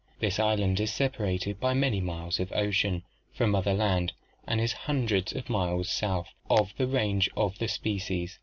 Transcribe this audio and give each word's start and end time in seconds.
This 0.19 0.39
island 0.39 0.79
is 0.79 0.91
separated 0.91 1.59
by 1.59 1.75
many 1.75 2.01
miles 2.01 2.39
of 2.39 2.51
ocean 2.53 3.03
from 3.35 3.53
other 3.53 3.75
land, 3.75 4.13
and 4.47 4.59
is 4.59 4.73
hundreds 4.73 5.31
of 5.31 5.47
miles 5.47 5.91
south 5.91 6.29
of 6.49 6.73
the 6.77 6.87
range 6.87 7.29
of 7.37 7.59
the 7.59 7.67
species. 7.67 8.39